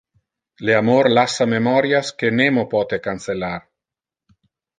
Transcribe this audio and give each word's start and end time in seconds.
Le 0.69 0.73
amor 0.77 1.09
lassa 1.11 1.45
memorias 1.51 2.09
que 2.23 2.33
nemo 2.39 2.65
pote 2.73 3.01
cancellar. 3.09 3.61